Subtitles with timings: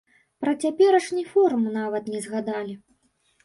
[0.45, 2.73] Пра цяперашні форум нават не згадалі.